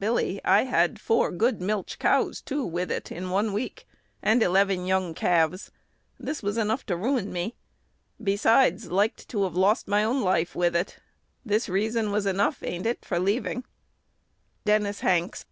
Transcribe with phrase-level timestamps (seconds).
[0.00, 3.86] Billy, I had four good milch cows, too, with it in one week,
[4.20, 5.70] and eleven young calves.
[6.18, 7.54] This was enough to run me.
[8.20, 10.98] Besides, liked to have lossed my own life with it.
[11.46, 13.62] This reason was enough (ain't it?) for leaving."
[14.64, 15.46] Dennis Hanks.